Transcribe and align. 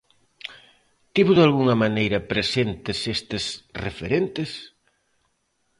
Tivo 1.13 1.31
dalgunha 1.39 1.75
maneira 1.83 2.25
presentes 2.31 2.99
estes 3.15 3.43
referentes? 3.85 4.51